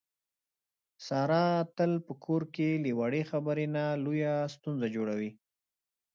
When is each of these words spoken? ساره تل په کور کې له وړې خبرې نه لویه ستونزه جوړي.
ساره 1.07 1.45
تل 1.77 1.91
په 2.05 2.13
کور 2.25 2.41
کې 2.55 2.69
له 2.83 2.91
وړې 2.99 3.21
خبرې 3.31 3.65
نه 3.75 3.85
لویه 4.03 4.33
ستونزه 4.55 4.87
جوړي. 4.95 5.29